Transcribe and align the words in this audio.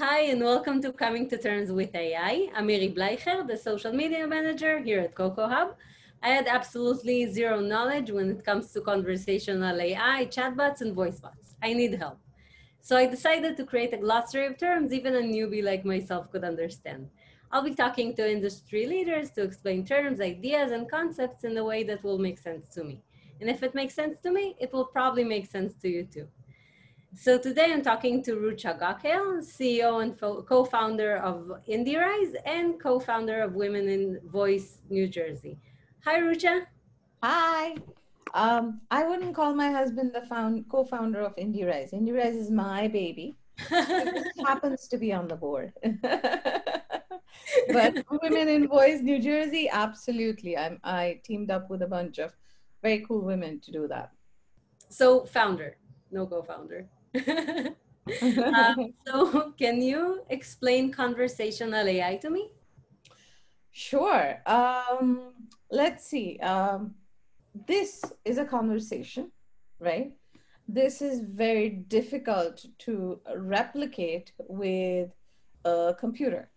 Hi, 0.00 0.20
and 0.30 0.42
welcome 0.42 0.80
to 0.82 0.92
Coming 0.92 1.28
to 1.28 1.38
Terms 1.38 1.72
with 1.72 1.94
AI. 1.94 2.48
I'm 2.54 2.66
Miri 2.66 2.88
Bleicher, 2.88 3.46
the 3.46 3.56
social 3.56 3.92
media 3.92 4.26
manager 4.26 4.78
here 4.78 5.00
at 5.00 5.14
Coco 5.14 5.48
Hub. 5.48 5.74
I 6.22 6.28
had 6.28 6.46
absolutely 6.46 7.26
zero 7.32 7.60
knowledge 7.60 8.10
when 8.10 8.30
it 8.30 8.44
comes 8.44 8.72
to 8.72 8.80
conversational 8.80 9.80
AI, 9.80 10.26
chatbots, 10.26 10.80
and 10.80 10.94
voice 10.94 11.20
bots. 11.20 11.56
I 11.62 11.72
need 11.72 11.94
help. 11.94 12.18
So 12.80 12.96
I 12.96 13.06
decided 13.06 13.56
to 13.56 13.64
create 13.64 13.92
a 13.92 13.96
glossary 13.96 14.46
of 14.46 14.58
terms 14.58 14.92
even 14.92 15.14
a 15.14 15.20
newbie 15.20 15.62
like 15.62 15.84
myself 15.84 16.30
could 16.30 16.44
understand. 16.44 17.10
I'll 17.50 17.62
be 17.62 17.74
talking 17.74 18.14
to 18.16 18.30
industry 18.30 18.86
leaders 18.86 19.30
to 19.32 19.42
explain 19.42 19.84
terms, 19.84 20.20
ideas, 20.20 20.70
and 20.70 20.90
concepts 20.90 21.44
in 21.44 21.56
a 21.56 21.64
way 21.64 21.82
that 21.84 22.04
will 22.04 22.18
make 22.18 22.38
sense 22.38 22.68
to 22.74 22.84
me. 22.84 23.02
And 23.40 23.48
if 23.48 23.62
it 23.62 23.74
makes 23.74 23.94
sense 23.94 24.18
to 24.20 24.30
me, 24.30 24.54
it 24.58 24.72
will 24.72 24.84
probably 24.84 25.24
make 25.24 25.46
sense 25.46 25.74
to 25.82 25.88
you 25.88 26.04
too. 26.04 26.28
So 27.14 27.38
today 27.38 27.72
I'm 27.72 27.82
talking 27.82 28.22
to 28.24 28.32
Rucha 28.32 28.78
Gokhale, 28.78 29.42
CEO 29.42 30.02
and 30.02 30.18
co-founder 30.46 31.16
of 31.16 31.50
IndieRise 31.66 32.34
and 32.44 32.78
co-founder 32.78 33.40
of 33.40 33.54
Women 33.54 33.88
in 33.88 34.20
Voice 34.26 34.80
New 34.90 35.08
Jersey. 35.08 35.58
Hi, 36.04 36.20
Rucha. 36.20 36.66
Hi. 37.22 37.76
Um, 38.34 38.82
I 38.90 39.04
wouldn't 39.04 39.34
call 39.34 39.54
my 39.54 39.70
husband 39.70 40.12
the 40.14 40.20
found, 40.26 40.68
co-founder 40.68 41.20
of 41.22 41.34
IndieRise. 41.36 41.94
IndieRise 41.94 42.36
is 42.36 42.50
my 42.50 42.88
baby. 42.88 43.38
it 43.70 44.46
happens 44.46 44.86
to 44.88 44.98
be 44.98 45.12
on 45.12 45.28
the 45.28 45.36
board. 45.36 45.72
but 47.72 48.04
Women 48.22 48.48
in 48.48 48.68
Voice 48.68 49.00
New 49.00 49.20
Jersey, 49.20 49.68
absolutely. 49.70 50.56
I'm, 50.56 50.78
I 50.84 51.20
teamed 51.24 51.50
up 51.50 51.70
with 51.70 51.82
a 51.82 51.86
bunch 51.86 52.18
of 52.18 52.32
very 52.82 53.00
cool 53.00 53.22
women 53.22 53.60
to 53.60 53.72
do 53.72 53.88
that. 53.88 54.12
So 54.88 55.24
founder, 55.24 55.76
no 56.10 56.26
co-founder. 56.26 56.88
um, 58.54 58.94
so 59.06 59.52
can 59.58 59.82
you 59.82 60.22
explain 60.30 60.92
conversational 60.92 61.86
AI 61.86 62.16
to 62.16 62.30
me? 62.30 62.50
Sure. 63.70 64.40
Um, 64.46 65.34
let's 65.70 66.06
see. 66.06 66.38
Um, 66.38 66.94
this 67.66 68.02
is 68.24 68.38
a 68.38 68.44
conversation, 68.44 69.30
right? 69.78 70.12
This 70.66 71.00
is 71.00 71.20
very 71.20 71.70
difficult 71.70 72.64
to 72.80 73.20
replicate 73.36 74.32
with 74.48 75.10
a 75.64 75.94
computer. 75.98 76.50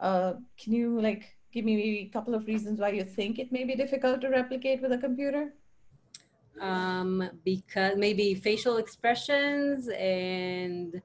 Uh, 0.00 0.34
can 0.58 0.72
you 0.72 1.00
like 1.00 1.36
give 1.52 1.64
me 1.64 2.00
a 2.00 2.04
couple 2.06 2.34
of 2.34 2.46
reasons 2.46 2.80
why 2.80 2.90
you 2.90 3.04
think 3.04 3.38
it 3.38 3.50
may 3.50 3.64
be 3.64 3.74
difficult 3.74 4.20
to 4.20 4.28
replicate 4.28 4.82
with 4.82 4.92
a 4.92 4.98
computer? 4.98 5.52
um, 6.60 7.28
because 7.44 7.96
maybe 7.96 8.34
facial 8.34 8.76
expressions 8.78 9.88
and 9.88 11.00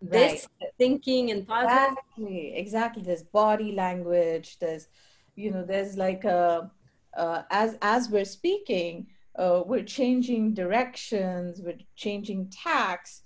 this 0.00 0.48
thinking 0.78 1.30
and 1.30 1.46
pauses. 1.46 1.70
Exactly, 1.72 2.54
exactly. 2.56 3.02
There's 3.02 3.22
body 3.22 3.72
language. 3.72 4.58
There's, 4.58 4.88
you 5.34 5.50
know, 5.50 5.64
there's 5.64 5.96
like 5.96 6.24
a, 6.24 6.70
uh, 7.16 7.42
as 7.50 7.76
as 7.82 8.10
we're 8.10 8.24
speaking, 8.24 9.06
uh, 9.36 9.62
we're 9.64 9.84
changing 9.84 10.54
directions, 10.54 11.60
we're 11.62 11.78
changing 11.94 12.50
tacks. 12.50 13.22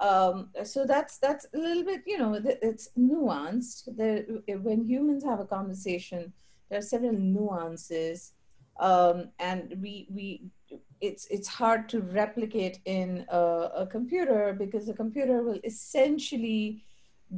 Um, 0.00 0.48
so 0.64 0.84
that's 0.86 1.18
that's 1.18 1.46
a 1.54 1.58
little 1.58 1.84
bit, 1.84 2.02
you 2.06 2.18
know, 2.18 2.40
it's 2.44 2.88
nuanced. 2.98 3.96
There, 3.96 4.24
when 4.58 4.84
humans 4.84 5.24
have 5.24 5.40
a 5.40 5.44
conversation, 5.44 6.32
there 6.68 6.78
are 6.78 6.82
several 6.82 7.12
nuances 7.12 8.32
um, 8.80 9.30
and 9.38 9.76
we 9.80 10.06
we 10.10 10.42
it's 11.00 11.26
it's 11.26 11.48
hard 11.48 11.88
to 11.90 12.00
replicate 12.00 12.78
in 12.84 13.24
a, 13.28 13.38
a 13.76 13.86
computer 13.86 14.54
because 14.58 14.86
the 14.86 14.94
computer 14.94 15.42
will 15.42 15.60
essentially 15.64 16.84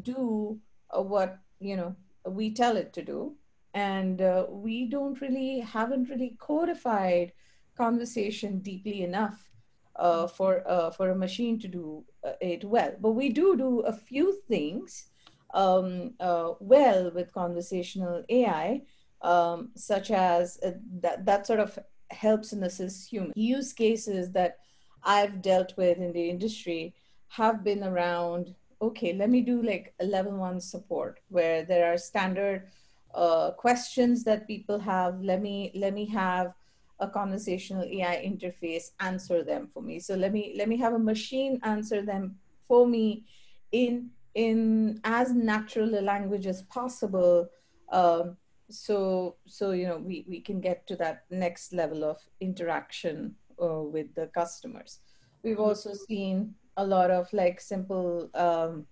do 0.02 0.58
uh, 0.96 1.02
what 1.02 1.38
you 1.60 1.76
know 1.76 1.94
we 2.26 2.52
tell 2.52 2.76
it 2.76 2.92
to 2.92 3.02
do 3.02 3.34
and 3.74 4.22
uh, 4.22 4.46
we 4.48 4.86
don't 4.86 5.20
really 5.20 5.60
haven't 5.60 6.08
really 6.08 6.36
codified 6.38 7.32
conversation 7.76 8.60
deeply 8.60 9.02
enough 9.02 9.50
uh, 9.96 10.26
for 10.26 10.62
uh, 10.68 10.90
for 10.90 11.10
a 11.10 11.16
machine 11.16 11.58
to 11.58 11.68
do 11.68 12.04
it 12.40 12.64
well 12.64 12.92
but 13.00 13.12
we 13.12 13.28
do 13.28 13.56
do 13.56 13.80
a 13.80 13.92
few 13.92 14.40
things 14.48 15.06
um, 15.52 16.14
uh, 16.20 16.52
well 16.60 17.10
with 17.10 17.32
conversational 17.32 18.24
ai 18.28 18.82
um, 19.24 19.70
such 19.74 20.10
as 20.10 20.58
uh, 20.64 20.72
that, 21.00 21.24
that 21.24 21.46
sort 21.46 21.58
of 21.60 21.78
helps 22.10 22.52
and 22.52 22.64
assists 22.64 23.06
human. 23.06 23.32
Use 23.34 23.72
cases 23.72 24.30
that 24.32 24.58
I've 25.02 25.42
dealt 25.42 25.76
with 25.76 25.98
in 25.98 26.12
the 26.12 26.30
industry 26.30 26.94
have 27.28 27.64
been 27.64 27.82
around, 27.82 28.54
okay, 28.80 29.12
let 29.12 29.30
me 29.30 29.40
do 29.40 29.62
like 29.62 29.92
a 30.00 30.04
level 30.04 30.36
one 30.36 30.60
support 30.60 31.20
where 31.28 31.64
there 31.64 31.92
are 31.92 31.98
standard 31.98 32.68
uh, 33.14 33.50
questions 33.52 34.24
that 34.24 34.46
people 34.46 34.78
have. 34.78 35.20
Let 35.20 35.42
me, 35.42 35.72
let 35.74 35.94
me 35.94 36.06
have 36.06 36.54
a 37.00 37.08
conversational 37.08 37.84
AI 37.84 38.24
interface 38.24 38.90
answer 39.00 39.42
them 39.42 39.68
for 39.72 39.82
me. 39.82 39.98
So 39.98 40.14
let 40.14 40.32
me, 40.32 40.54
let 40.56 40.68
me 40.68 40.76
have 40.78 40.94
a 40.94 40.98
machine 40.98 41.60
answer 41.62 42.02
them 42.02 42.36
for 42.68 42.86
me 42.86 43.24
in, 43.72 44.10
in 44.34 45.00
as 45.04 45.32
natural 45.32 45.98
a 45.98 46.00
language 46.00 46.46
as 46.46 46.62
possible. 46.62 47.48
Um, 47.90 48.36
so 48.70 49.36
so 49.46 49.72
you 49.72 49.86
know 49.86 49.98
we 49.98 50.24
we 50.28 50.40
can 50.40 50.60
get 50.60 50.86
to 50.86 50.96
that 50.96 51.24
next 51.30 51.72
level 51.72 52.04
of 52.04 52.18
interaction 52.40 53.34
uh, 53.62 53.82
with 53.82 54.14
the 54.14 54.28
customers. 54.28 55.00
We've 55.42 55.60
also 55.60 55.92
seen 55.92 56.54
a 56.76 56.84
lot 56.84 57.10
of 57.10 57.32
like 57.32 57.60
simple 57.60 58.30
um, 58.34 58.86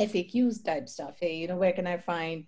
faqs 0.00 0.64
type 0.64 0.88
stuff. 0.88 1.16
Hey 1.20 1.36
you 1.36 1.48
know 1.48 1.56
where 1.56 1.72
can 1.72 1.86
i 1.86 1.96
find 1.96 2.44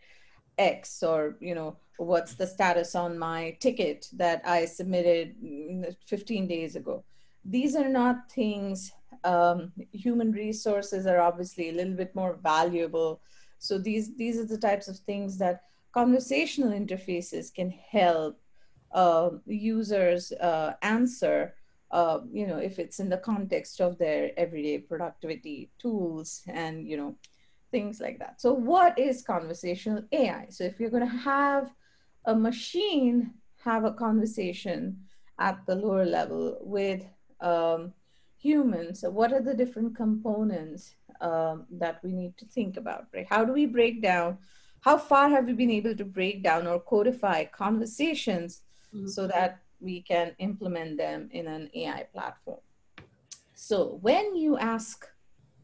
x 0.59 1.03
or 1.03 1.37
you 1.41 1.55
know 1.55 1.77
what's 1.97 2.35
the 2.35 2.47
status 2.47 2.95
on 2.95 3.19
my 3.19 3.57
ticket 3.61 4.09
that 4.13 4.43
i 4.45 4.65
submitted 4.65 5.35
mm, 5.43 5.95
15 6.07 6.49
days 6.49 6.77
ago. 6.77 7.05
These 7.45 7.75
are 7.75 7.89
not 7.89 8.31
things 8.31 8.93
um, 9.25 9.73
human 9.93 10.33
resources 10.33 11.07
are 11.07 11.21
obviously 11.21 11.69
a 11.69 11.73
little 11.73 11.95
bit 11.95 12.15
more 12.15 12.39
valuable. 12.43 13.21
So 13.59 13.79
these 13.79 14.17
these 14.17 14.39
are 14.39 14.47
the 14.47 14.59
types 14.59 14.89
of 14.89 14.99
things 14.99 15.39
that 15.39 15.63
conversational 15.93 16.71
interfaces 16.71 17.55
can 17.55 17.71
help 17.71 18.41
uh, 18.93 19.31
users 19.47 20.33
uh, 20.33 20.75
answer, 20.83 21.55
uh, 21.91 22.21
you 22.33 22.47
know, 22.47 22.59
if 22.59 22.79
it's 22.79 23.01
in 23.01 23.09
the 23.09 23.19
context 23.19 23.81
of 23.81 23.99
their 23.99 24.31
everyday 24.37 24.79
productivity 24.79 25.71
tools 25.79 26.43
and, 26.47 26.87
you 26.87 26.97
know, 26.97 27.17
things 27.73 28.01
like 28.01 28.19
that. 28.21 28.41
So 28.41 28.53
what 28.53 28.97
is 28.99 29.23
conversational 29.23 30.05
AI? 30.13 30.47
So 30.51 30.63
if 30.63 30.79
you're 30.79 30.91
going 30.91 31.09
to 31.09 31.17
have 31.17 31.73
a 32.27 32.35
machine 32.35 33.33
have 33.65 33.85
a 33.85 33.93
conversation 33.93 34.99
at 35.39 35.59
the 35.67 35.75
lower 35.75 36.05
level 36.05 36.59
with 36.61 37.03
um, 37.41 37.93
humans, 38.37 39.05
what 39.09 39.33
are 39.33 39.43
the 39.43 39.55
different 39.55 39.97
components 39.97 40.95
um, 41.21 41.67
that 41.71 42.01
we 42.03 42.13
need 42.13 42.37
to 42.39 42.45
think 42.47 42.77
about, 42.77 43.07
right? 43.15 43.27
How 43.29 43.45
do 43.45 43.53
we 43.53 43.67
break 43.67 44.03
down 44.03 44.39
how 44.83 44.99
far 44.99 45.29
have 45.29 45.47
we 45.47 45.53
been 45.53 45.71
able 45.71 45.95
to 45.95 46.05
break 46.05 46.43
down 46.43 46.67
or 46.67 46.81
codify 46.81 47.45
conversations 47.45 48.63
mm-hmm. 48.93 49.07
so 49.07 49.29
that 49.29 49.61
we 49.81 50.03
can 50.03 50.35
implement 50.39 50.99
them 50.99 51.29
in 51.31 51.47
an 51.47 51.71
AI 51.75 52.05
platform? 52.13 52.59
So 53.55 53.99
when 54.03 54.35
you 54.35 54.59
ask 54.59 55.07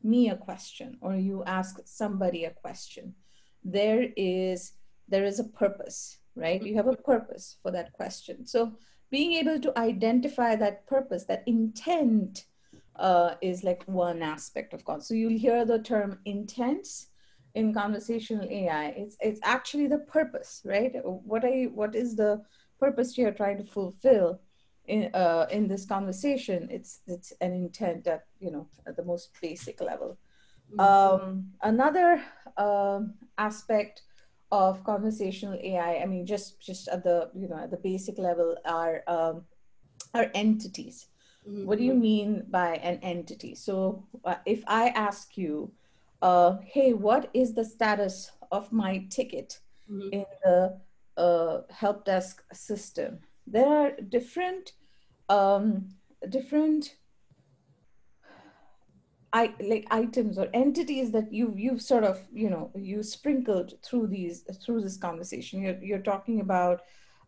me 0.03 0.31
a 0.31 0.37
question 0.37 0.97
or 1.01 1.17
you 1.17 1.45
ask 1.45 1.81
somebody 1.85 2.45
a 2.45 2.51
question, 2.51 3.15
there 3.65 4.09
is 4.17 4.73
there 5.09 5.25
is 5.25 5.39
a 5.41 5.45
purpose, 5.45 6.19
right? 6.37 6.63
You 6.63 6.77
have 6.77 6.87
a 6.87 6.97
purpose 6.97 7.57
for 7.63 7.71
that 7.71 7.93
question. 7.95 8.47
So 8.47 8.73
being 9.11 9.33
able 9.33 9.59
to 9.61 9.79
identify 9.79 10.55
that 10.57 10.87
purpose, 10.87 11.25
that 11.25 11.45
intent, 11.47 12.45
uh, 12.99 13.35
is 13.41 13.65
like 13.65 13.83
one 13.87 14.23
aspect 14.23 14.75
of 14.75 14.85
God. 14.85 15.03
So 15.03 15.15
you'll 15.15 15.39
hear 15.39 15.65
the 15.65 15.79
term 15.79 16.19
intents 16.25 17.09
in 17.55 17.73
conversational 17.73 18.49
AI. 18.51 18.89
It's 18.97 19.17
it's 19.21 19.41
actually 19.43 19.87
the 19.87 19.99
purpose, 19.99 20.63
right? 20.65 20.93
What 21.05 21.45
are 21.45 21.55
you, 21.55 21.71
what 21.71 21.95
is 21.95 22.17
the 22.17 22.43
purpose 22.81 23.17
you're 23.17 23.33
trying 23.33 23.59
to 23.59 23.65
fulfill 23.65 24.41
in 24.89 25.15
uh, 25.15 25.47
in 25.51 25.69
this 25.69 25.85
conversation? 25.85 26.69
It's 26.71 27.01
it's 27.07 27.33
an 27.41 27.53
intent 27.53 28.07
at 28.07 28.25
you 28.41 28.51
know 28.51 28.67
at 28.87 28.97
the 28.97 29.05
most 29.05 29.31
basic 29.41 29.81
level. 29.81 30.19
Mm-hmm. 30.73 30.81
Um, 30.81 31.53
another 31.63 32.23
um, 32.57 33.15
aspect 33.39 34.03
of 34.51 34.83
conversational 34.85 35.59
AI, 35.63 35.99
I 35.99 36.07
mean, 36.07 36.27
just 36.27 36.61
just 36.61 36.89
at 36.89 37.05
the 37.05 37.31
you 37.35 37.49
know 37.49 37.59
at 37.59 37.71
the 37.71 37.77
basic 37.77 38.19
level 38.19 38.57
are 38.65 39.03
um, 39.07 39.45
are 40.15 40.31
entities. 40.35 41.07
Mm-hmm. 41.49 41.67
What 41.67 41.79
do 41.79 41.85
you 41.85 41.95
mean 41.95 42.45
by 42.51 42.77
an 42.77 42.99
entity? 43.03 43.55
So 43.55 44.05
uh, 44.25 44.37
if 44.45 44.63
I 44.67 44.89
ask 44.89 45.37
you, 45.37 45.73
uh, 46.21 46.57
hey, 46.65 46.93
what 46.93 47.31
is 47.33 47.55
the 47.55 47.65
status 47.65 48.31
of 48.51 48.73
my 48.73 49.07
ticket 49.11 49.61
mm-hmm. 49.91 50.09
in 50.13 50.25
the 50.45 50.79
uh, 51.17 51.63
help 51.71 52.05
desk 52.05 52.43
system? 52.53 53.21
There 53.51 53.69
are 53.69 53.93
different 54.09 54.73
um, 55.29 55.89
different 56.29 56.97
I 59.33 59.55
like 59.61 59.87
items 59.91 60.39
or 60.39 60.49
entities 60.55 61.13
that 61.13 61.33
you 61.33 61.53
you've 61.55 61.83
sort 61.83 62.05
of 62.05 62.21
you 62.33 62.49
know 62.49 62.71
you 62.75 63.03
sprinkled 63.03 63.75
through 63.85 64.07
these 64.09 64.45
through 64.65 64.81
this 64.81 64.97
conversation. 64.97 65.61
You're 65.61 65.83
you're 65.83 65.99
talking 65.99 66.41
about 66.41 66.83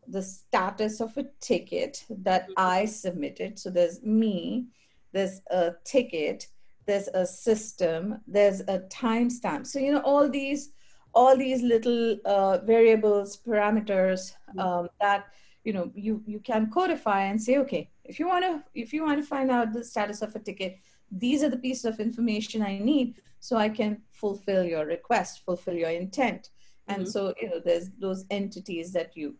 the 0.08 0.22
status 0.22 1.00
of 1.00 1.17
a 1.19 1.26
ticket 1.40 2.05
that 2.08 2.44
mm-hmm. 2.44 2.52
I 2.56 2.84
submitted. 2.87 3.58
So 3.58 3.70
there's 3.70 4.02
me, 4.02 4.69
there's 5.12 5.43
a 5.50 5.73
ticket, 5.84 6.46
there's 6.87 7.08
a 7.08 7.26
system, 7.26 8.20
there's 8.26 8.61
a 8.61 8.81
timestamp. 8.90 9.66
So 9.66 9.78
you 9.78 9.93
know 9.93 10.02
all 10.02 10.28
these 10.28 10.73
all 11.12 11.37
these 11.37 11.62
little 11.62 12.16
uh, 12.25 12.58
variables, 12.64 13.37
parameters 13.37 14.32
mm-hmm. 14.49 14.58
um, 14.58 14.88
that 15.00 15.26
you 15.64 15.72
know 15.72 15.90
you 15.94 16.22
you 16.26 16.40
can 16.40 16.70
codify 16.70 17.22
and 17.24 17.40
say, 17.40 17.58
okay, 17.58 17.90
if 18.04 18.18
you 18.18 18.26
want 18.26 18.44
to 18.44 18.62
if 18.74 18.92
you 18.92 19.04
want 19.04 19.20
to 19.20 19.26
find 19.26 19.50
out 19.50 19.72
the 19.72 19.84
status 19.84 20.22
of 20.22 20.34
a 20.34 20.38
ticket, 20.38 20.78
these 21.10 21.42
are 21.42 21.50
the 21.50 21.58
pieces 21.58 21.84
of 21.84 22.00
information 22.00 22.62
I 22.62 22.78
need 22.78 23.16
so 23.40 23.56
I 23.56 23.68
can 23.68 24.02
fulfill 24.12 24.64
your 24.64 24.86
request, 24.86 25.44
fulfill 25.44 25.74
your 25.74 25.90
intent. 25.90 26.50
And 26.88 27.02
mm-hmm. 27.02 27.10
so, 27.10 27.34
you 27.40 27.48
know, 27.48 27.60
there's 27.64 27.90
those 27.98 28.24
entities 28.30 28.92
that 28.92 29.16
you 29.16 29.36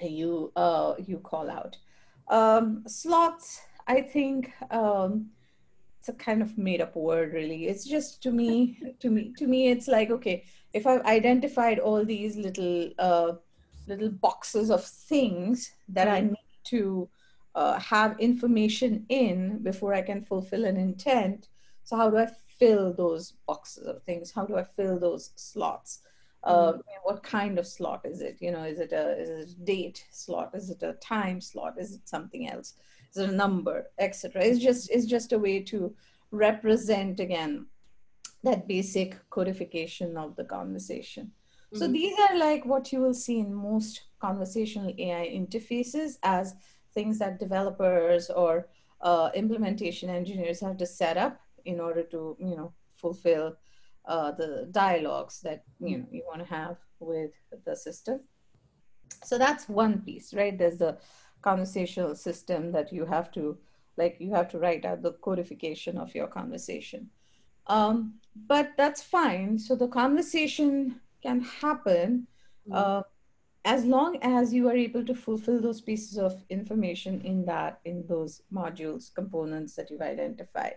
you 0.00 0.52
uh, 0.56 0.94
you 0.98 1.18
call 1.18 1.50
out. 1.50 1.76
Um, 2.28 2.84
slots, 2.86 3.60
I 3.86 4.00
think 4.00 4.52
um, 4.70 5.30
it's 5.98 6.08
a 6.08 6.12
kind 6.14 6.42
of 6.42 6.56
made 6.56 6.80
up 6.80 6.96
word 6.96 7.32
really. 7.32 7.66
It's 7.66 7.84
just 7.84 8.22
to 8.22 8.30
me, 8.30 8.78
to 9.00 9.10
me, 9.10 9.32
to 9.36 9.46
me, 9.46 9.68
it's 9.68 9.88
like, 9.88 10.10
okay, 10.10 10.44
if 10.72 10.86
I've 10.86 11.04
identified 11.04 11.78
all 11.78 12.04
these 12.04 12.36
little 12.36 12.90
uh, 12.98 13.32
little 13.90 14.10
boxes 14.10 14.70
of 14.70 14.84
things 14.84 15.72
that 15.88 16.06
mm-hmm. 16.06 16.16
I 16.16 16.20
need 16.20 16.60
to 16.64 17.08
uh, 17.54 17.78
have 17.78 18.18
information 18.20 19.04
in 19.08 19.58
before 19.62 19.92
I 19.92 20.02
can 20.02 20.24
fulfill 20.24 20.64
an 20.64 20.76
intent. 20.76 21.48
So 21.84 21.96
how 21.96 22.10
do 22.10 22.18
I 22.18 22.28
fill 22.58 22.92
those 22.92 23.34
boxes 23.46 23.86
of 23.86 24.02
things? 24.04 24.30
How 24.30 24.46
do 24.46 24.56
I 24.56 24.64
fill 24.64 24.98
those 24.98 25.30
slots? 25.36 26.00
Uh, 26.42 26.72
mm-hmm. 26.72 26.80
what 27.02 27.22
kind 27.22 27.58
of 27.58 27.66
slot 27.66 28.02
is 28.04 28.20
it? 28.20 28.38
You 28.40 28.52
know, 28.52 28.64
is 28.64 28.78
it 28.78 28.92
a 28.92 29.20
is 29.20 29.28
it 29.28 29.50
a 29.50 29.64
date 29.64 30.06
slot? 30.10 30.50
Is 30.54 30.70
it 30.70 30.82
a 30.82 30.94
time 30.94 31.40
slot? 31.40 31.74
Is 31.78 31.94
it 31.94 32.08
something 32.08 32.48
else? 32.48 32.74
Is 33.10 33.18
it 33.18 33.30
a 33.30 33.32
number, 33.32 33.88
etc. 33.98 34.42
It's 34.42 34.58
just 34.58 34.90
it's 34.90 35.06
just 35.06 35.32
a 35.32 35.38
way 35.38 35.60
to 35.64 35.94
represent 36.30 37.20
again 37.20 37.66
that 38.42 38.66
basic 38.66 39.18
codification 39.30 40.16
of 40.16 40.36
the 40.36 40.44
conversation. 40.44 41.32
Mm-hmm. 41.72 41.78
So 41.78 41.88
these 41.88 42.14
are 42.18 42.36
like 42.36 42.64
what 42.64 42.92
you 42.92 43.00
will 43.00 43.14
see 43.14 43.38
in 43.38 43.54
most 43.54 44.02
conversational 44.20 44.92
AI 44.98 45.28
interfaces 45.28 46.18
as 46.22 46.54
things 46.94 47.18
that 47.20 47.38
developers 47.38 48.28
or 48.28 48.68
uh, 49.00 49.30
implementation 49.34 50.10
engineers 50.10 50.60
have 50.60 50.76
to 50.78 50.86
set 50.86 51.16
up 51.16 51.40
in 51.64 51.80
order 51.80 52.02
to 52.02 52.36
you 52.40 52.56
know 52.56 52.72
fulfill 52.96 53.56
uh, 54.06 54.32
the 54.32 54.68
dialogues 54.72 55.40
that 55.42 55.64
you 55.78 55.98
know 55.98 56.06
you 56.10 56.22
want 56.26 56.40
to 56.40 56.54
have 56.54 56.76
with 56.98 57.30
the 57.64 57.76
system. 57.76 58.20
So 59.24 59.38
that's 59.38 59.68
one 59.68 60.00
piece 60.02 60.34
right? 60.34 60.58
There's 60.58 60.78
the 60.78 60.98
conversational 61.42 62.14
system 62.16 62.72
that 62.72 62.92
you 62.92 63.06
have 63.06 63.30
to 63.32 63.56
like 63.96 64.16
you 64.18 64.34
have 64.34 64.48
to 64.48 64.58
write 64.58 64.84
out 64.84 65.02
the 65.02 65.12
codification 65.12 65.98
of 65.98 66.14
your 66.14 66.26
conversation. 66.26 67.10
Um, 67.66 68.14
but 68.48 68.72
that's 68.76 69.02
fine. 69.02 69.58
So 69.58 69.76
the 69.76 69.88
conversation 69.88 71.00
can 71.22 71.40
happen 71.40 72.26
mm-hmm. 72.68 72.72
uh, 72.74 73.02
as 73.64 73.84
long 73.84 74.16
as 74.22 74.54
you 74.54 74.68
are 74.68 74.76
able 74.76 75.04
to 75.04 75.14
fulfill 75.14 75.60
those 75.60 75.80
pieces 75.80 76.16
of 76.18 76.42
information 76.48 77.20
in 77.22 77.44
that 77.44 77.80
in 77.84 78.06
those 78.06 78.42
modules 78.52 79.14
components 79.14 79.74
that 79.74 79.90
you've 79.90 80.00
identified. 80.00 80.76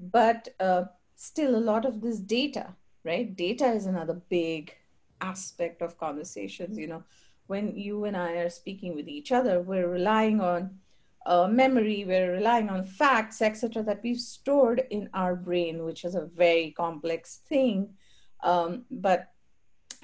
But 0.00 0.48
uh, 0.58 0.84
still 1.14 1.56
a 1.56 1.66
lot 1.72 1.84
of 1.84 2.00
this 2.00 2.18
data 2.18 2.74
right? 3.04 3.34
Data 3.36 3.66
is 3.66 3.86
another 3.86 4.20
big 4.28 4.74
aspect 5.20 5.82
of 5.82 5.98
conversations 5.98 6.78
you 6.78 6.86
know. 6.86 7.02
When 7.46 7.74
you 7.74 8.04
and 8.04 8.14
i 8.14 8.32
are 8.32 8.50
speaking 8.50 8.94
with 8.94 9.08
each 9.08 9.32
other 9.32 9.62
we're 9.62 9.88
relying 9.88 10.40
on 10.40 10.78
uh, 11.24 11.48
memory 11.48 12.04
we're 12.06 12.32
relying 12.32 12.68
on 12.68 12.84
facts 12.84 13.40
etc 13.40 13.82
that 13.82 14.02
we've 14.02 14.20
stored 14.20 14.82
in 14.90 15.08
our 15.14 15.34
brain 15.34 15.82
which 15.84 16.04
is 16.04 16.14
a 16.14 16.26
very 16.26 16.70
complex 16.76 17.40
thing. 17.48 17.94
Um, 18.42 18.84
but 18.90 19.32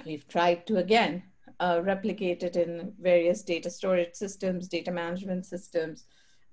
we've 0.05 0.27
tried 0.29 0.67
to 0.67 0.79
again 0.79 1.23
uh, 1.61 1.83
it 1.85 2.57
in 2.57 2.93
various 3.01 3.43
data 3.43 3.71
storage 3.71 4.15
systems, 4.15 4.69
data 4.69 4.91
management 4.91 5.47
systems, 5.47 6.05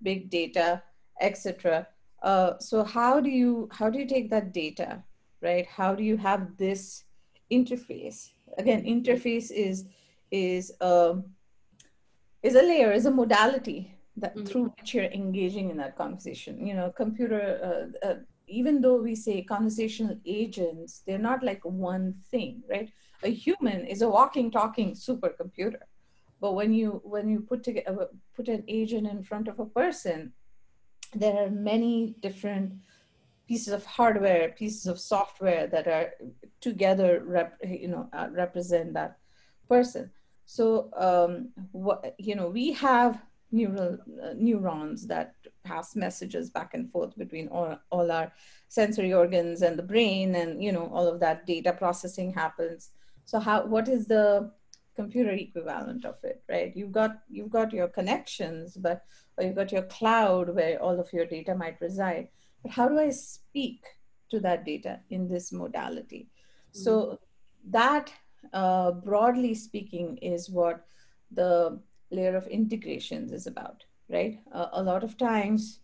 big 0.04 0.30
data, 0.30 0.82
etc. 1.22 1.88
Uh, 2.22 2.58
so 2.60 2.84
how 2.84 3.20
do 3.20 3.30
you 3.30 3.68
how 3.72 3.90
do 3.90 4.00
you 4.00 4.06
take 4.06 4.30
that 4.30 4.54
data, 4.54 5.04
right? 5.42 5.66
How 5.66 5.96
do 5.96 6.04
you 6.04 6.18
have 6.18 6.56
this 6.58 7.06
interface? 7.52 8.32
Again, 8.58 8.84
interface 8.84 9.52
is 9.52 9.86
is 10.30 10.72
a 10.82 11.12
um, 11.12 11.26
is 12.44 12.56
a 12.56 12.62
layer, 12.62 12.92
is 12.92 13.06
a 13.06 13.12
modality 13.12 13.96
that 14.18 14.36
mm-hmm. 14.36 14.46
through 14.46 14.74
which 14.78 14.94
you're 14.94 15.06
engaging 15.06 15.70
in 15.70 15.78
that 15.78 15.98
conversation. 15.98 16.66
You 16.66 16.76
know, 16.76 16.92
computer. 16.92 17.92
Uh, 18.04 18.08
uh 18.08 18.16
even 18.52 18.82
though 18.82 19.02
we 19.02 19.16
say 19.16 19.42
conversational 19.42 20.18
agents, 20.26 21.02
they're 21.06 21.18
not 21.18 21.44
like 21.44 21.62
one 21.64 22.16
thing, 22.30 22.64
right? 22.70 22.92
a 23.24 23.30
human 23.30 23.86
is 23.86 24.02
a 24.02 24.10
walking, 24.10 24.52
talking 24.52 24.94
supercomputer. 24.94 25.84
But 26.40 26.54
when 26.54 26.74
you 26.74 27.02
when 27.04 27.30
you 27.30 27.42
put 27.42 27.64
together 27.64 28.08
put 28.36 28.48
an 28.48 28.64
agent 28.68 29.08
in 29.08 29.24
front 29.24 29.48
of 29.48 29.60
a 29.60 29.66
person, 29.66 30.34
there 31.14 31.38
are 31.38 31.50
many 31.50 32.16
different 32.20 32.74
pieces 33.48 33.74
of 33.74 33.86
hardware, 33.86 34.50
pieces 34.50 34.88
of 34.88 35.00
software 35.00 35.68
that 35.68 35.88
are 35.88 36.12
together, 36.62 37.22
rep, 37.26 37.58
you 37.64 37.90
know, 37.90 38.10
uh, 38.14 38.28
represent 38.32 38.94
that 38.94 39.18
person. 39.70 40.10
So, 40.46 40.90
um, 40.98 41.50
what 41.72 42.16
you 42.18 42.36
know, 42.36 42.50
we 42.50 42.74
have 42.74 43.22
neural 43.52 43.98
uh, 44.24 44.34
neurons 44.36 45.08
that 45.08 45.36
pass 45.64 45.96
messages 45.96 46.50
back 46.50 46.74
and 46.74 46.92
forth 46.92 47.18
between 47.18 47.48
all, 47.50 47.78
all 47.92 48.12
our 48.12 48.32
sensory 48.70 49.14
organs 49.14 49.62
and 49.62 49.78
the 49.78 49.84
brain, 49.84 50.36
and 50.36 50.64
you 50.64 50.72
know, 50.72 50.90
all 50.94 51.08
of 51.08 51.20
that 51.20 51.46
data 51.46 51.74
processing 51.74 52.34
happens. 52.34 52.92
So 53.26 53.40
how 53.40 53.66
what 53.66 53.88
is 53.88 54.08
the 54.08 54.52
computer 54.96 55.32
equivalent 55.32 56.06
of 56.06 56.16
it, 56.24 56.44
right? 56.50 56.76
You've 56.76 56.92
got 56.92 57.22
you've 57.30 57.50
got 57.50 57.74
your 57.74 57.88
connections, 57.88 58.78
but 58.78 59.04
or 59.38 59.44
you've 59.46 59.56
got 59.56 59.72
your 59.72 59.84
cloud 59.84 60.54
where 60.56 60.82
all 60.82 61.00
of 61.00 61.12
your 61.14 61.26
data 61.26 61.56
might 61.56 61.80
reside. 61.82 62.28
But 62.64 62.72
how 62.72 62.88
do 62.88 63.00
I 63.00 63.10
speak 63.10 63.84
to 64.32 64.40
that 64.42 64.66
data 64.66 65.00
in 65.10 65.28
this 65.28 65.52
modality? 65.52 66.28
Mm-hmm. 66.28 66.84
So 66.84 67.20
that 67.70 68.12
uh, 68.54 68.92
broadly 68.92 69.54
speaking 69.54 70.18
is 70.18 70.50
what 70.50 70.86
the 71.32 71.80
layer 72.12 72.36
of 72.36 72.48
integrations 72.48 73.32
is 73.32 73.48
about, 73.48 73.84
right? 74.10 74.40
Uh, 74.52 74.68
a 74.74 74.84
lot 74.84 75.04
of 75.04 75.18
times 75.18 75.80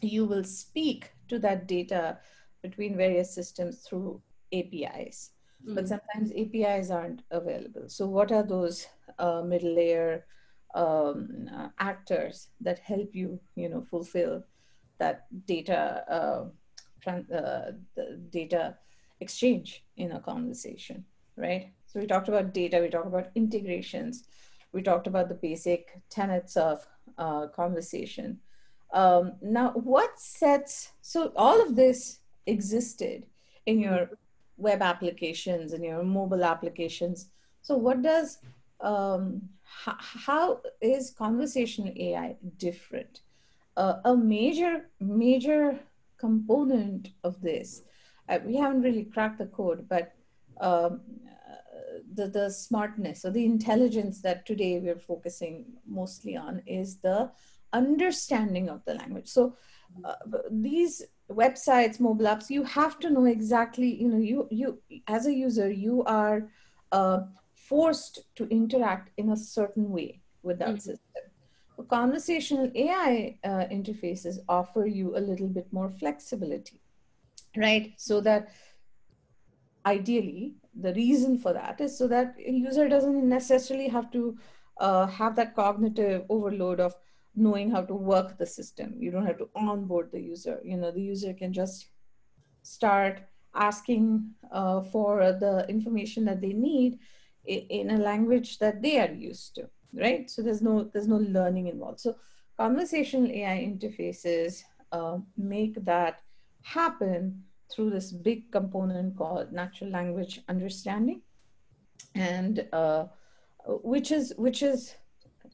you 0.00 0.24
will 0.24 0.44
speak 0.44 1.12
to 1.28 1.38
that 1.38 1.66
data 1.66 2.18
between 2.62 2.96
various 2.96 3.34
systems 3.34 3.80
through 3.80 4.20
APIs 4.52 5.30
mm. 5.66 5.74
but 5.74 5.88
sometimes 5.88 6.32
APIs 6.32 6.90
aren't 6.90 7.22
available. 7.30 7.88
So 7.88 8.06
what 8.06 8.32
are 8.32 8.42
those 8.42 8.86
uh, 9.18 9.42
middle 9.42 9.74
layer 9.74 10.26
um, 10.74 11.48
uh, 11.54 11.68
actors 11.78 12.48
that 12.60 12.78
help 12.80 13.14
you, 13.14 13.40
you 13.54 13.68
know, 13.68 13.82
fulfill 13.82 14.44
that 14.98 15.26
data, 15.46 16.04
uh, 16.10 16.44
trans- 17.00 17.30
uh, 17.30 17.72
data 18.30 18.76
exchange 19.20 19.84
in 19.96 20.12
a 20.12 20.20
conversation, 20.20 21.04
right? 21.36 21.72
So 21.86 22.00
we 22.00 22.06
talked 22.06 22.28
about 22.28 22.52
data, 22.52 22.80
we 22.80 22.88
talked 22.88 23.06
about 23.06 23.30
integrations, 23.34 24.24
we 24.74 24.82
talked 24.82 25.06
about 25.06 25.28
the 25.28 25.34
basic 25.34 26.00
tenets 26.10 26.56
of 26.56 26.86
uh, 27.16 27.46
conversation. 27.46 28.40
Um, 28.92 29.34
now, 29.40 29.70
what 29.70 30.18
sets, 30.18 30.92
so 31.00 31.32
all 31.36 31.62
of 31.62 31.76
this 31.76 32.18
existed 32.46 33.24
in 33.66 33.78
your 33.80 34.10
web 34.56 34.82
applications 34.82 35.72
and 35.72 35.84
your 35.84 36.02
mobile 36.02 36.44
applications. 36.44 37.30
So 37.62 37.76
what 37.76 38.02
does, 38.02 38.38
um, 38.80 39.42
h- 39.86 39.94
how 39.98 40.60
is 40.80 41.10
conversational 41.10 41.92
AI 41.96 42.36
different? 42.58 43.20
Uh, 43.76 43.94
a 44.04 44.16
major, 44.16 44.90
major 45.00 45.78
component 46.18 47.10
of 47.22 47.40
this, 47.40 47.82
uh, 48.28 48.38
we 48.44 48.56
haven't 48.56 48.82
really 48.82 49.04
cracked 49.04 49.38
the 49.38 49.46
code, 49.46 49.88
but 49.88 50.12
um, 50.60 51.00
the, 52.14 52.28
the 52.28 52.50
smartness 52.50 53.24
or 53.24 53.30
the 53.30 53.44
intelligence 53.44 54.20
that 54.22 54.46
today 54.46 54.78
we're 54.78 54.98
focusing 54.98 55.64
mostly 55.86 56.36
on 56.36 56.62
is 56.66 56.98
the 56.98 57.30
understanding 57.72 58.68
of 58.68 58.84
the 58.84 58.94
language. 58.94 59.28
So 59.28 59.56
uh, 60.04 60.14
these 60.50 61.02
websites 61.30 62.00
mobile 62.00 62.26
apps 62.26 62.50
you 62.50 62.62
have 62.62 62.98
to 62.98 63.08
know 63.08 63.24
exactly 63.24 63.94
you 63.94 64.08
know 64.08 64.18
you 64.18 64.46
you 64.50 64.78
as 65.08 65.24
a 65.24 65.32
user 65.32 65.70
you 65.70 66.04
are 66.04 66.50
uh, 66.92 67.20
forced 67.54 68.24
to 68.34 68.46
interact 68.48 69.10
in 69.16 69.30
a 69.30 69.36
certain 69.36 69.90
way 69.90 70.20
with 70.42 70.58
that 70.58 70.68
mm-hmm. 70.68 70.90
system 70.90 71.22
conversational 71.82 72.70
AI 72.74 73.38
uh, 73.44 73.66
interfaces 73.70 74.38
offer 74.48 74.86
you 74.86 75.16
a 75.16 75.20
little 75.20 75.48
bit 75.48 75.66
more 75.72 75.90
flexibility, 75.90 76.80
right? 77.56 77.92
So 77.96 78.20
that 78.20 78.50
ideally, 79.84 80.54
the 80.80 80.92
reason 80.94 81.38
for 81.38 81.52
that 81.52 81.80
is 81.80 81.96
so 81.96 82.08
that 82.08 82.34
a 82.44 82.50
user 82.50 82.88
doesn't 82.88 83.28
necessarily 83.28 83.88
have 83.88 84.10
to 84.12 84.36
uh, 84.78 85.06
have 85.06 85.36
that 85.36 85.54
cognitive 85.54 86.24
overload 86.28 86.80
of 86.80 86.94
knowing 87.36 87.70
how 87.70 87.82
to 87.82 87.94
work 87.94 88.38
the 88.38 88.46
system. 88.46 88.94
You 88.96 89.10
don't 89.10 89.26
have 89.26 89.38
to 89.38 89.48
onboard 89.54 90.10
the 90.12 90.20
user. 90.20 90.60
You 90.64 90.76
know, 90.76 90.90
the 90.90 91.00
user 91.02 91.32
can 91.32 91.52
just 91.52 91.88
start 92.62 93.20
asking 93.54 94.30
uh, 94.50 94.82
for 94.82 95.32
the 95.32 95.66
information 95.68 96.24
that 96.24 96.40
they 96.40 96.52
need 96.52 96.98
in 97.46 97.90
a 97.90 97.98
language 97.98 98.58
that 98.58 98.80
they 98.82 98.98
are 98.98 99.12
used 99.12 99.54
to 99.54 99.68
right 99.92 100.30
so 100.30 100.42
there's 100.42 100.62
no 100.62 100.84
there's 100.92 101.06
no 101.06 101.18
learning 101.18 101.66
involved 101.68 102.00
so 102.00 102.16
conversational 102.56 103.30
ai 103.30 103.58
interfaces 103.58 104.62
uh, 104.92 105.18
make 105.36 105.74
that 105.84 106.20
happen 106.62 107.42
through 107.70 107.90
this 107.90 108.12
big 108.12 108.50
component 108.50 109.16
called 109.16 109.52
natural 109.52 109.90
language 109.90 110.40
understanding. 110.48 111.22
And 112.14 112.66
uh, 112.72 113.06
which 113.66 114.12
is 114.12 114.34
which 114.36 114.62
is 114.62 114.94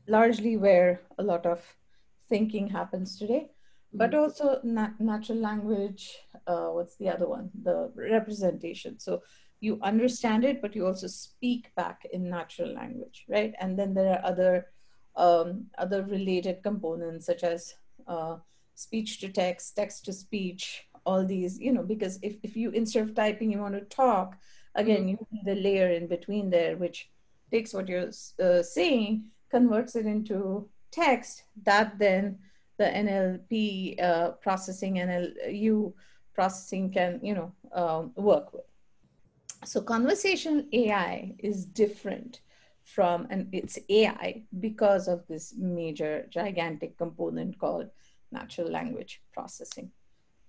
largely 0.07 0.57
where 0.57 1.01
a 1.19 1.23
lot 1.23 1.47
of 1.47 1.63
thinking 2.29 2.69
happens 2.69 3.19
today. 3.19 3.51
But 3.93 4.11
mm-hmm. 4.11 4.21
also 4.21 4.61
nat- 4.63 5.01
natural 5.01 5.39
language 5.39 6.17
uh, 6.47 6.69
what's 6.69 6.97
the 6.97 7.09
other 7.09 7.29
one? 7.29 7.51
The 7.63 7.93
representation. 7.95 8.99
So 8.99 9.23
you 9.61 9.79
understand 9.83 10.45
it 10.45 10.61
but 10.63 10.75
you 10.75 10.87
also 10.87 11.07
speak 11.07 11.75
back 11.77 12.07
in 12.13 12.29
natural 12.29 12.73
language 12.73 13.25
right? 13.29 13.55
And 13.61 13.79
then 13.79 13.95
there 13.95 14.15
are 14.15 14.25
other 14.25 14.67
um, 15.17 15.67
other 15.79 16.05
related 16.05 16.63
components 16.63 17.27
such 17.27 17.43
as 17.43 17.75
uh, 18.07 18.37
speech 18.75 19.21
to 19.21 19.29
text 19.29 19.77
text 19.77 20.05
to 20.07 20.13
speech 20.13 20.85
all 21.05 21.25
these 21.25 21.59
you 21.59 21.73
know 21.73 21.83
because 21.83 22.19
if, 22.23 22.37
if 22.43 22.57
you 22.57 22.71
instead 22.71 23.03
of 23.03 23.15
typing 23.15 23.51
you 23.51 23.59
want 23.59 23.75
to 23.75 23.81
talk 23.83 24.37
again 24.75 25.01
mm-hmm. 25.01 25.09
you 25.09 25.27
need 25.33 25.59
a 25.59 25.61
layer 25.61 25.91
in 25.91 26.07
between 26.07 26.51
there 26.51 26.77
which 26.77 27.11
takes 27.51 27.73
what 27.73 27.89
you're 27.89 28.11
uh, 28.43 28.63
saying 28.63 29.25
converts 29.51 29.97
it 29.97 30.07
into 30.07 30.69
text 30.91 31.45
that 31.65 31.99
then 31.99 32.39
the 32.81 32.87
NLP 32.87 34.03
uh, 34.03 34.31
processing, 34.41 34.95
NLU 34.95 35.93
processing 36.33 36.91
can, 36.91 37.21
you 37.23 37.35
know, 37.35 37.53
um, 37.73 38.13
work 38.17 38.55
with. 38.55 38.65
So 39.67 39.83
conversational 39.83 40.65
AI 40.73 41.35
is 41.39 41.67
different 41.67 42.41
from, 42.83 43.27
and 43.29 43.49
it's 43.53 43.79
AI 43.91 44.45
because 44.61 45.09
of 45.09 45.27
this 45.29 45.55
major 45.59 46.27
gigantic 46.31 46.97
component 46.97 47.59
called 47.59 47.91
natural 48.33 48.71
language 48.71 49.21
processing. 49.35 49.91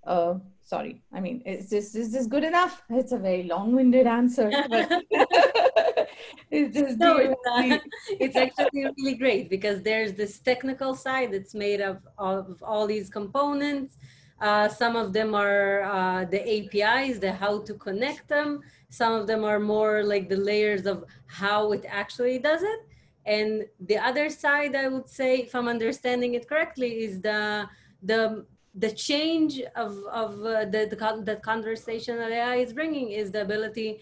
Uh, 0.03 0.35
sorry, 0.63 1.01
I 1.13 1.19
mean, 1.19 1.41
is 1.45 1.69
this 1.69 1.95
is 1.95 2.11
this 2.11 2.25
good 2.25 2.43
enough? 2.43 2.83
It's 2.89 3.11
a 3.11 3.17
very 3.17 3.43
long-winded 3.43 4.07
answer, 4.07 4.49
it's 6.51 6.75
just 6.75 6.97
no, 6.97 7.17
it's, 7.17 7.85
it's 8.09 8.35
actually 8.35 8.85
really 8.97 9.15
great 9.15 9.49
because 9.49 9.81
there's 9.83 10.13
this 10.13 10.39
technical 10.39 10.95
side 10.95 11.31
that's 11.33 11.53
made 11.53 11.81
of, 11.81 11.99
of 12.17 12.61
all 12.63 12.87
these 12.87 13.09
components. 13.09 13.97
Uh, 14.39 14.67
some 14.67 14.95
of 14.95 15.13
them 15.13 15.35
are 15.35 15.83
uh, 15.83 16.25
the 16.25 16.41
APIs, 16.55 17.19
the 17.19 17.31
how 17.31 17.61
to 17.61 17.75
connect 17.75 18.27
them. 18.27 18.61
Some 18.89 19.13
of 19.13 19.27
them 19.27 19.43
are 19.43 19.59
more 19.59 20.03
like 20.03 20.29
the 20.29 20.35
layers 20.35 20.87
of 20.87 21.05
how 21.27 21.73
it 21.73 21.85
actually 21.87 22.39
does 22.39 22.63
it. 22.63 22.79
And 23.25 23.65
the 23.79 23.99
other 23.99 24.29
side, 24.29 24.75
I 24.75 24.87
would 24.87 25.07
say, 25.07 25.41
if 25.41 25.53
I'm 25.53 25.67
understanding 25.67 26.33
it 26.33 26.49
correctly, 26.49 27.03
is 27.03 27.21
the 27.21 27.69
the 28.01 28.47
the 28.75 28.91
change 28.91 29.61
of 29.75 29.97
of 30.11 30.39
uh, 30.45 30.65
the, 30.65 30.87
the 30.89 30.95
the 31.25 32.33
AI 32.33 32.55
is 32.55 32.73
bringing 32.73 33.11
is 33.11 33.31
the 33.31 33.41
ability 33.41 33.99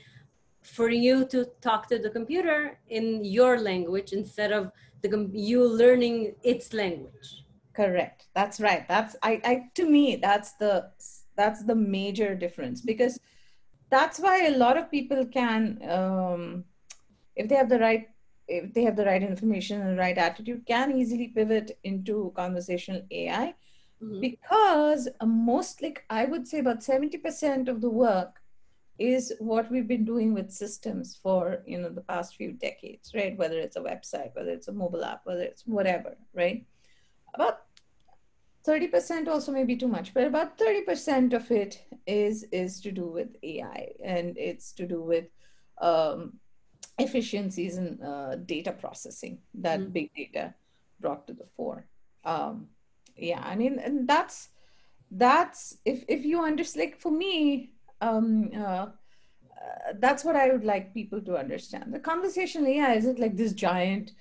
for 0.61 0.89
you 0.89 1.25
to 1.27 1.45
talk 1.61 1.87
to 1.87 1.97
the 1.97 2.09
computer 2.09 2.79
in 2.89 3.23
your 3.23 3.59
language 3.59 4.13
instead 4.13 4.51
of 4.51 4.71
the 5.01 5.29
you 5.33 5.65
learning 5.65 6.35
its 6.43 6.73
language. 6.73 7.43
Correct. 7.73 8.27
That's 8.35 8.59
right. 8.59 8.87
That's 8.87 9.15
I, 9.23 9.41
I 9.43 9.63
to 9.75 9.89
me 9.89 10.17
that's 10.17 10.53
the 10.53 10.91
that's 11.35 11.63
the 11.63 11.75
major 11.75 12.35
difference 12.35 12.81
because 12.81 13.19
that's 13.89 14.19
why 14.19 14.45
a 14.45 14.57
lot 14.57 14.77
of 14.77 14.91
people 14.91 15.25
can 15.25 15.79
um, 15.89 16.65
if 17.35 17.47
they 17.47 17.55
have 17.55 17.69
the 17.69 17.79
right 17.79 18.07
if 18.47 18.73
they 18.73 18.83
have 18.83 18.95
the 18.95 19.05
right 19.05 19.23
information 19.23 19.79
and 19.81 19.91
the 19.91 20.01
right 20.01 20.17
attitude 20.17 20.65
can 20.65 20.91
easily 20.91 21.27
pivot 21.29 21.77
into 21.83 22.33
conversational 22.35 23.01
ai 23.11 23.53
mm-hmm. 24.03 24.19
because 24.19 25.07
most 25.25 25.81
like 25.81 26.03
i 26.09 26.25
would 26.25 26.47
say 26.47 26.59
about 26.59 26.81
70% 26.81 27.67
of 27.67 27.81
the 27.81 27.89
work 27.89 28.39
is 28.99 29.33
what 29.39 29.71
we've 29.71 29.87
been 29.87 30.03
doing 30.03 30.33
with 30.33 30.51
systems 30.51 31.17
for 31.23 31.63
you 31.65 31.79
know 31.79 31.89
the 31.89 32.01
past 32.01 32.35
few 32.35 32.51
decades 32.51 33.11
right 33.15 33.37
whether 33.37 33.57
it's 33.57 33.77
a 33.77 33.81
website 33.81 34.35
whether 34.35 34.51
it's 34.51 34.67
a 34.67 34.73
mobile 34.73 35.05
app 35.05 35.21
whether 35.23 35.41
it's 35.41 35.63
whatever 35.65 36.17
right 36.33 36.65
about 37.33 37.61
30% 38.67 39.27
also 39.29 39.53
may 39.53 39.63
be 39.63 39.77
too 39.77 39.87
much 39.87 40.13
but 40.13 40.25
about 40.25 40.57
30% 40.57 41.33
of 41.33 41.49
it 41.49 41.81
is 42.05 42.43
is 42.51 42.81
to 42.81 42.91
do 42.91 43.07
with 43.07 43.29
ai 43.41 43.89
and 44.03 44.37
it's 44.37 44.73
to 44.73 44.85
do 44.85 45.01
with 45.01 45.25
um, 45.79 46.33
efficiencies 46.97 47.77
in 47.77 48.01
uh, 48.03 48.35
data 48.45 48.73
processing 48.73 49.39
that 49.53 49.79
mm-hmm. 49.79 49.91
big 49.91 50.11
data 50.13 50.53
brought 50.99 51.25
to 51.25 51.33
the 51.33 51.45
fore 51.55 51.87
um, 52.25 52.67
yeah 53.21 53.41
i 53.43 53.55
mean 53.55 53.79
and 53.79 54.07
that's 54.07 54.49
that's 55.11 55.77
if 55.85 56.03
if 56.07 56.25
you 56.25 56.41
understand 56.41 56.85
like 56.85 56.99
for 56.99 57.11
me 57.11 57.71
um, 58.01 58.49
uh, 58.55 58.87
uh, 59.59 59.93
that's 59.99 60.23
what 60.23 60.35
I 60.35 60.51
would 60.51 60.63
like 60.63 60.93
people 60.93 61.21
to 61.21 61.35
understand. 61.35 61.93
The 61.93 61.99
conversation 61.99 62.65
AI 62.65 62.93
isn't 62.93 63.19
like 63.19 63.35
this 63.35 63.53
giant 63.53 64.11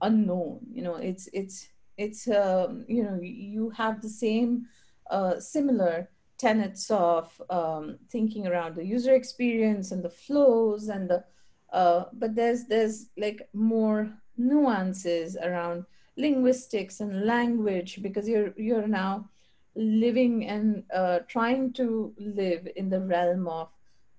unknown. 0.00 0.60
You 0.72 0.82
know, 0.82 0.96
it's 0.96 1.28
it's 1.32 1.68
it's 1.96 2.28
um, 2.28 2.84
you 2.88 3.02
know 3.02 3.18
you 3.20 3.70
have 3.70 4.00
the 4.00 4.08
same 4.08 4.66
uh, 5.10 5.40
similar 5.40 6.10
tenets 6.38 6.90
of 6.90 7.40
um, 7.50 7.98
thinking 8.10 8.46
around 8.46 8.76
the 8.76 8.84
user 8.84 9.14
experience 9.14 9.90
and 9.90 10.04
the 10.04 10.10
flows 10.10 10.88
and 10.88 11.08
the 11.08 11.24
uh, 11.72 12.04
but 12.12 12.34
there's 12.34 12.66
there's 12.66 13.08
like 13.16 13.48
more 13.54 14.12
nuances 14.36 15.36
around 15.36 15.84
linguistics 16.16 17.00
and 17.00 17.26
language 17.26 18.00
because 18.02 18.28
you're 18.28 18.52
you're 18.56 18.88
now 18.88 19.28
living 19.74 20.46
and 20.46 20.82
uh, 20.92 21.20
trying 21.28 21.72
to 21.74 22.14
live 22.18 22.68
in 22.76 22.88
the 22.88 23.00
realm 23.00 23.46
of 23.46 23.68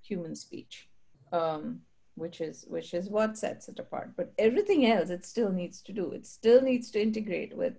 human 0.02 0.36
speech, 0.36 0.88
um, 1.32 1.82
which 2.16 2.42
is 2.42 2.66
which 2.68 2.94
is 2.94 3.10
what 3.10 3.38
sets 3.38 3.68
it 3.68 3.80
apart. 3.80 4.12
But 4.16 4.34
everything 4.38 4.86
else, 4.86 5.10
it 5.10 5.26
still 5.26 5.52
needs 5.52 5.82
to 5.84 5.94
do. 5.94 6.12
It 6.12 6.26
still 6.26 6.62
needs 6.62 6.92
to 6.92 7.02
integrate 7.02 7.56
with 7.58 7.74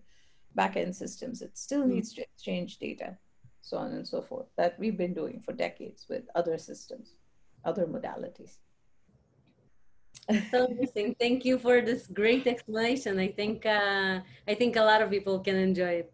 backend 0.57 0.95
systems. 0.95 1.43
It 1.43 1.57
still 1.57 1.83
mm-hmm. 1.83 1.95
needs 1.95 2.13
to 2.15 2.23
exchange 2.23 2.79
data, 2.79 3.17
so 3.61 3.77
on 3.79 3.93
and 3.93 4.07
so 4.07 4.23
forth. 4.23 4.47
That 4.57 4.79
we've 4.79 4.99
been 4.99 5.15
doing 5.15 5.41
for 5.41 5.53
decades 5.53 6.07
with 6.09 6.25
other 6.35 6.59
systems, 6.59 7.15
other 7.65 7.87
modalities. 7.87 8.57
So 10.51 10.69
interesting. 10.69 11.15
Thank 11.19 11.45
you 11.45 11.59
for 11.59 11.81
this 11.81 12.07
great 12.07 12.47
explanation. 12.47 13.19
I 13.19 13.29
think 13.29 13.65
uh, 13.67 14.21
I 14.47 14.55
think 14.55 14.77
a 14.77 14.83
lot 14.83 15.01
of 15.03 15.11
people 15.11 15.41
can 15.41 15.57
enjoy 15.57 16.05
it. 16.05 16.13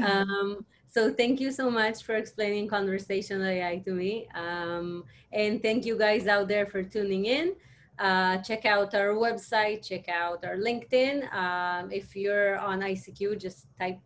Um, 0.00 0.64
so 0.88 1.12
thank 1.12 1.40
you 1.40 1.50
so 1.52 1.70
much 1.70 2.02
for 2.02 2.16
explaining 2.16 2.68
conversational 2.68 3.46
AI 3.46 3.78
to 3.84 3.92
me. 3.92 4.28
Um, 4.34 5.04
and 5.32 5.62
thank 5.62 5.86
you 5.86 5.98
guys 5.98 6.26
out 6.26 6.48
there 6.48 6.66
for 6.66 6.82
tuning 6.82 7.26
in. 7.26 7.54
Uh, 7.98 8.38
check 8.38 8.64
out 8.66 8.94
our 8.94 9.14
website, 9.14 9.86
check 9.86 10.08
out 10.08 10.44
our 10.44 10.56
LinkedIn. 10.56 11.32
Um, 11.32 11.90
if 11.90 12.16
you're 12.16 12.58
on 12.58 12.80
ICQ, 12.80 13.40
just 13.40 13.66
type 13.78 14.00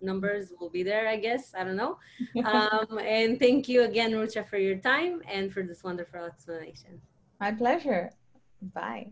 numbers 0.00 0.52
will 0.60 0.70
be 0.70 0.82
there, 0.82 1.08
I 1.08 1.16
guess. 1.16 1.54
I 1.56 1.64
don't 1.64 1.76
know. 1.76 1.98
Um, 2.44 2.98
and 2.98 3.38
thank 3.38 3.68
you 3.68 3.82
again, 3.82 4.12
Rucha, 4.12 4.48
for 4.48 4.58
your 4.58 4.76
time 4.76 5.22
and 5.28 5.52
for 5.52 5.62
this 5.62 5.82
wonderful 5.82 6.24
explanation. 6.24 7.00
My 7.40 7.52
pleasure. 7.52 8.10
Bye. 8.62 9.10